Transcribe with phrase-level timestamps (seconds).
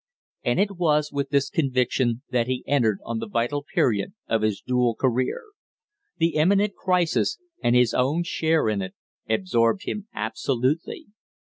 [0.43, 4.59] And it was with this conviction that he entered on the vital period of his
[4.59, 5.43] dual career.
[6.17, 8.95] The imminent crisis, and his own share in it,
[9.29, 11.05] absorbed him absolutely.